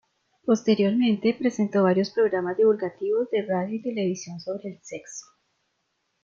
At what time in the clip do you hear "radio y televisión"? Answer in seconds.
3.45-4.39